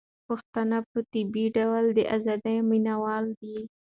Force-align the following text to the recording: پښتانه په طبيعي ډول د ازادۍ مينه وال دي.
پښتانه 0.27 0.77
په 0.91 0.99
طبيعي 1.11 1.47
ډول 1.57 1.85
د 1.97 1.99
ازادۍ 2.15 2.57
مينه 2.69 2.93
وال 3.03 3.25
دي. 3.41 3.57